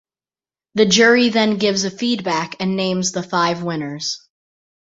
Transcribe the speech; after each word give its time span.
The 0.73 0.87
jury 0.87 1.29
then 1.29 1.57
gives 1.59 1.83
a 1.83 1.91
feedback 1.91 2.55
and 2.59 2.75
names 2.75 3.11
the 3.11 3.21
five 3.21 3.61
winners. 3.61 4.19